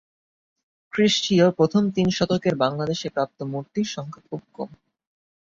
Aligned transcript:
খ্রিস্টীয় 0.93 1.45
প্রথম 1.51 1.83
তিন 1.95 2.07
শতকের 2.09 2.55
বাংলাদেশে 2.55 3.07
প্রাপ্ত 3.09 3.39
মূর্তির 3.43 3.87
সংখ্যা 3.87 4.21
খুব 4.29 4.41
কম। 4.53 4.69